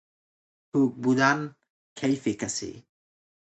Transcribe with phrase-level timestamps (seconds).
[0.71, 1.39] کوک بودن
[1.97, 2.71] کیف کسی